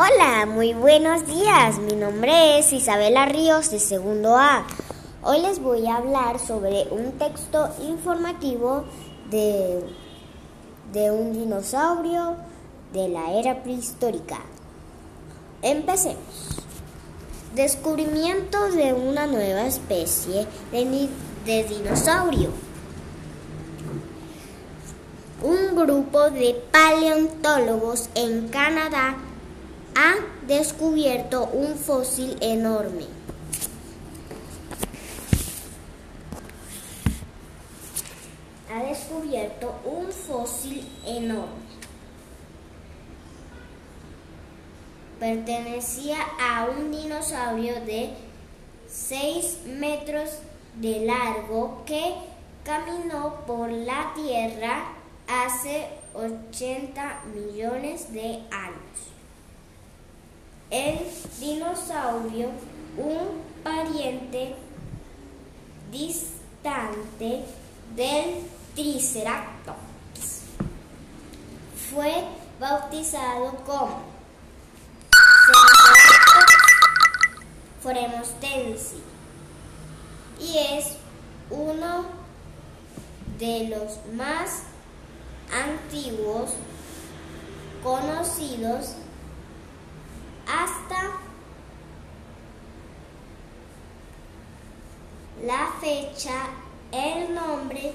[0.00, 1.80] Hola, muy buenos días.
[1.80, 4.64] Mi nombre es Isabela Ríos de segundo A.
[5.24, 8.84] Hoy les voy a hablar sobre un texto informativo
[9.28, 9.82] de,
[10.92, 12.36] de un dinosaurio
[12.92, 14.38] de la era prehistórica.
[15.62, 16.62] Empecemos.
[17.56, 21.08] Descubrimiento de una nueva especie de,
[21.44, 22.50] de dinosaurio.
[25.42, 29.16] Un grupo de paleontólogos en Canadá
[30.00, 30.14] ha
[30.46, 33.04] descubierto un fósil enorme.
[38.72, 41.66] Ha descubierto un fósil enorme.
[45.18, 48.10] Pertenecía a un dinosaurio de
[48.88, 50.30] 6 metros
[50.76, 52.14] de largo que
[52.62, 54.92] caminó por la Tierra
[55.26, 59.17] hace 80 millones de años.
[60.70, 60.98] El
[61.40, 62.50] dinosaurio,
[62.98, 64.54] un pariente
[65.90, 67.44] distante
[67.96, 70.42] del Triceratops,
[71.90, 72.24] fue
[72.60, 74.02] bautizado como
[77.82, 79.02] Foremostensi
[80.38, 80.96] y es
[81.48, 82.04] uno
[83.38, 84.64] de los más
[85.50, 86.50] antiguos
[87.82, 88.96] conocidos
[95.48, 96.50] la fecha
[96.92, 97.94] el nombre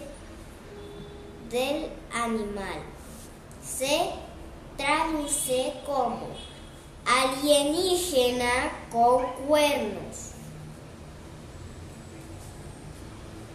[1.51, 2.81] del animal.
[3.63, 4.09] Se
[4.75, 6.29] traduce como
[7.05, 10.31] alienígena con cuernos,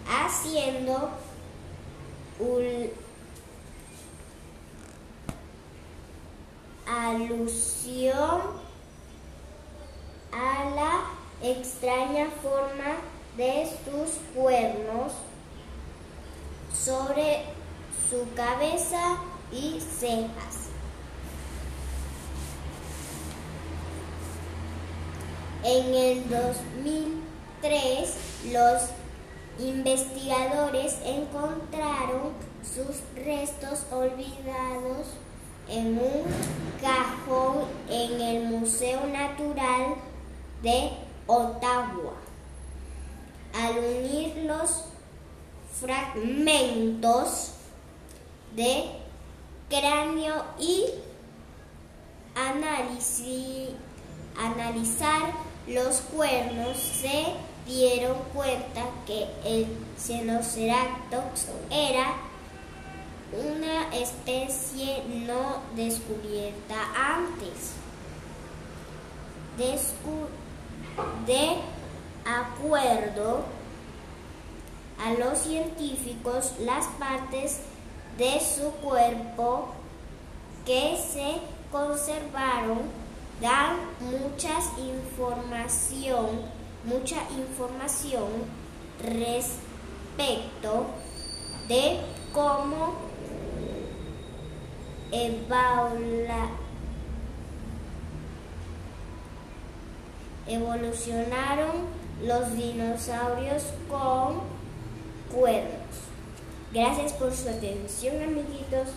[0.09, 1.11] haciendo
[2.39, 2.91] un
[6.87, 8.43] alusión
[10.31, 11.01] a la
[11.43, 15.13] extraña forma de sus cuernos
[16.75, 17.45] sobre
[18.11, 19.19] su cabeza
[19.53, 20.69] y cejas.
[25.63, 28.17] En el 2003,
[28.53, 28.83] los
[29.61, 35.07] investigadores encontraron sus restos olvidados
[35.69, 36.25] en un
[36.81, 39.95] cajón en el Museo Natural
[40.63, 40.91] de
[41.27, 42.08] Ottawa.
[43.79, 44.85] Unir los
[45.81, 47.53] fragmentos
[48.57, 48.91] de
[49.69, 50.87] cráneo y
[54.37, 55.33] analizar
[55.67, 57.27] los cuernos, se
[57.67, 59.67] dieron cuenta que el
[59.99, 62.15] Cenoceratops era
[63.33, 67.73] una especie no descubierta antes.
[71.27, 71.57] De
[72.25, 73.58] acuerdo
[75.05, 77.61] a los científicos, las partes
[78.17, 79.69] de su cuerpo
[80.65, 81.37] que se
[81.71, 83.09] conservaron.
[83.41, 86.27] Dan muchas información,
[86.85, 88.27] mucha información
[89.01, 90.87] respecto
[91.69, 92.01] de
[92.33, 93.09] cómo
[100.49, 101.87] evolucionaron
[102.25, 104.41] los dinosaurios con
[106.73, 108.89] Gracias por su atención amiguitos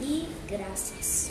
[0.00, 1.30] y gracias.